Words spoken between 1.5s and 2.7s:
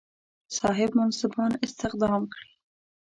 استخدام کړي.